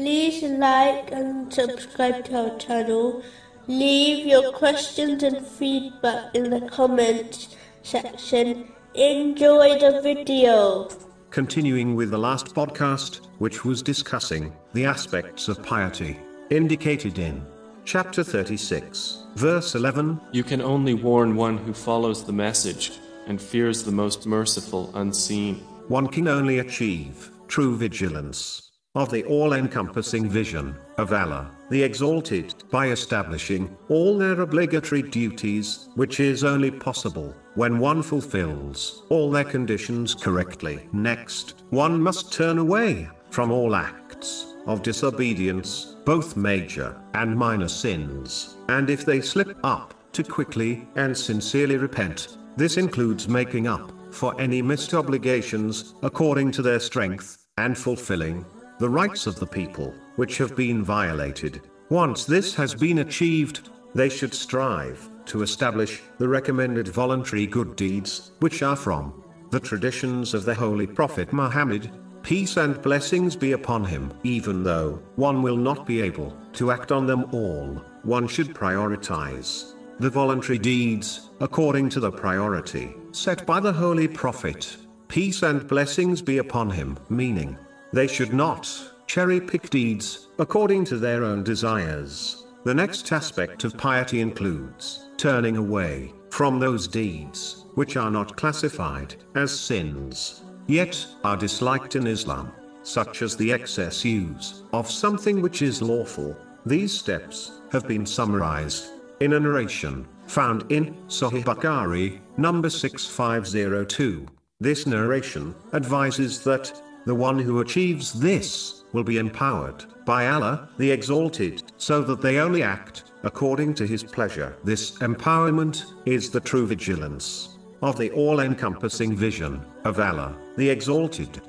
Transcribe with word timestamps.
like 0.00 1.12
and 1.12 1.52
subscribe 1.52 2.24
to 2.24 2.50
our 2.52 2.58
channel. 2.58 3.22
Leave 3.66 4.26
your 4.26 4.52
questions 4.52 5.22
and 5.22 5.46
feedback 5.46 6.34
in 6.34 6.50
the 6.50 6.62
comments 6.68 7.56
section. 7.82 8.72
Enjoy 8.94 9.78
the 9.78 10.00
video. 10.02 10.88
Continuing 11.30 11.94
with 11.94 12.10
the 12.10 12.18
last 12.18 12.54
podcast, 12.54 13.26
which 13.38 13.64
was 13.64 13.82
discussing 13.82 14.52
the 14.72 14.84
aspects 14.84 15.48
of 15.48 15.62
piety 15.62 16.18
indicated 16.50 17.18
in 17.18 17.46
chapter 17.84 18.24
36, 18.24 19.24
verse 19.36 19.74
11. 19.74 20.20
You 20.32 20.42
can 20.42 20.60
only 20.62 20.94
warn 20.94 21.36
one 21.36 21.58
who 21.58 21.72
follows 21.72 22.24
the 22.24 22.32
message 22.32 22.92
and 23.26 23.40
fears 23.40 23.84
the 23.84 23.92
most 23.92 24.26
merciful 24.26 24.90
unseen. 24.94 25.56
One 25.88 26.08
can 26.08 26.26
only 26.26 26.58
achieve 26.58 27.30
true 27.48 27.76
vigilance 27.76 28.69
of 28.96 29.08
the 29.08 29.22
all-encompassing 29.24 30.28
vision 30.28 30.74
of 30.98 31.12
Allah, 31.12 31.52
the 31.70 31.80
Exalted, 31.80 32.54
by 32.72 32.88
establishing 32.88 33.76
all 33.88 34.18
their 34.18 34.40
obligatory 34.40 35.02
duties, 35.02 35.88
which 35.94 36.18
is 36.18 36.42
only 36.42 36.72
possible 36.72 37.32
when 37.54 37.78
one 37.78 38.02
fulfills 38.02 39.04
all 39.08 39.30
their 39.30 39.44
conditions 39.44 40.12
correctly. 40.12 40.88
Next, 40.92 41.62
one 41.70 42.02
must 42.02 42.32
turn 42.32 42.58
away 42.58 43.08
from 43.30 43.52
all 43.52 43.76
acts 43.76 44.54
of 44.66 44.82
disobedience, 44.82 45.94
both 46.04 46.36
major 46.36 47.00
and 47.14 47.36
minor 47.36 47.68
sins, 47.68 48.56
and 48.68 48.90
if 48.90 49.04
they 49.04 49.20
slip 49.20 49.56
up, 49.62 49.94
to 50.14 50.24
quickly 50.24 50.88
and 50.96 51.16
sincerely 51.16 51.76
repent. 51.76 52.38
This 52.56 52.76
includes 52.76 53.28
making 53.28 53.68
up 53.68 53.92
for 54.10 54.38
any 54.40 54.60
missed 54.60 54.94
obligations 54.94 55.94
according 56.02 56.50
to 56.52 56.62
their 56.62 56.80
strength 56.80 57.46
and 57.56 57.78
fulfilling 57.78 58.44
the 58.80 58.88
rights 58.88 59.26
of 59.26 59.38
the 59.38 59.46
people, 59.46 59.94
which 60.16 60.38
have 60.38 60.56
been 60.56 60.82
violated. 60.82 61.60
Once 61.90 62.24
this 62.24 62.54
has 62.54 62.74
been 62.74 63.00
achieved, 63.00 63.68
they 63.94 64.08
should 64.08 64.32
strive 64.32 65.10
to 65.26 65.42
establish 65.42 66.00
the 66.16 66.26
recommended 66.26 66.88
voluntary 66.88 67.46
good 67.46 67.76
deeds, 67.76 68.32
which 68.40 68.62
are 68.62 68.74
from 68.74 69.22
the 69.50 69.60
traditions 69.60 70.32
of 70.32 70.46
the 70.46 70.54
Holy 70.54 70.86
Prophet 70.86 71.30
Muhammad, 71.30 71.90
peace 72.22 72.56
and 72.56 72.80
blessings 72.80 73.36
be 73.36 73.52
upon 73.52 73.84
him. 73.84 74.10
Even 74.22 74.62
though 74.62 75.02
one 75.16 75.42
will 75.42 75.58
not 75.58 75.86
be 75.86 76.00
able 76.00 76.34
to 76.54 76.70
act 76.70 76.90
on 76.90 77.06
them 77.06 77.26
all, 77.32 77.82
one 78.02 78.26
should 78.26 78.54
prioritize 78.54 79.74
the 79.98 80.08
voluntary 80.08 80.58
deeds 80.58 81.28
according 81.40 81.90
to 81.90 82.00
the 82.00 82.10
priority 82.10 82.94
set 83.12 83.44
by 83.44 83.60
the 83.60 83.72
Holy 83.72 84.08
Prophet. 84.08 84.74
Peace 85.08 85.42
and 85.42 85.68
blessings 85.68 86.22
be 86.22 86.38
upon 86.38 86.70
him, 86.70 86.96
meaning 87.10 87.58
they 87.92 88.06
should 88.06 88.32
not 88.32 88.70
cherry 89.06 89.40
pick 89.40 89.70
deeds 89.70 90.28
according 90.38 90.84
to 90.84 90.96
their 90.96 91.24
own 91.24 91.42
desires. 91.42 92.46
The 92.64 92.74
next 92.74 93.10
aspect 93.12 93.64
of 93.64 93.76
piety 93.76 94.20
includes 94.20 95.08
turning 95.16 95.56
away 95.56 96.12
from 96.30 96.58
those 96.58 96.86
deeds 96.86 97.64
which 97.74 97.96
are 97.96 98.10
not 98.10 98.36
classified 98.36 99.16
as 99.34 99.58
sins, 99.58 100.42
yet 100.66 101.06
are 101.24 101.36
disliked 101.36 101.96
in 101.96 102.06
Islam, 102.06 102.52
such 102.82 103.22
as 103.22 103.36
the 103.36 103.52
excess 103.52 104.04
use 104.04 104.62
of 104.72 104.90
something 104.90 105.42
which 105.42 105.62
is 105.62 105.82
lawful. 105.82 106.36
These 106.66 106.92
steps 106.92 107.60
have 107.72 107.88
been 107.88 108.06
summarized 108.06 108.90
in 109.20 109.32
a 109.32 109.40
narration 109.40 110.06
found 110.26 110.70
in 110.70 110.94
Sahih 111.08 111.42
Bukhari, 111.42 112.20
number 112.36 112.70
6502. 112.70 114.26
This 114.60 114.86
narration 114.86 115.54
advises 115.72 116.44
that 116.44 116.80
the 117.06 117.14
one 117.14 117.38
who 117.38 117.60
achieves 117.60 118.12
this 118.12 118.84
will 118.92 119.04
be 119.04 119.18
empowered 119.18 119.84
by 120.04 120.28
Allah, 120.28 120.68
the 120.78 120.90
Exalted, 120.90 121.62
so 121.76 122.02
that 122.02 122.20
they 122.20 122.38
only 122.38 122.62
act 122.62 123.04
according 123.22 123.74
to 123.74 123.86
His 123.86 124.02
pleasure. 124.02 124.56
This 124.64 124.92
empowerment 124.98 125.84
is 126.06 126.30
the 126.30 126.40
true 126.40 126.66
vigilance 126.66 127.56
of 127.82 127.98
the 127.98 128.10
all 128.10 128.40
encompassing 128.40 129.16
vision 129.16 129.64
of 129.84 130.00
Allah, 130.00 130.36
the 130.56 130.68
Exalted. 130.68 131.40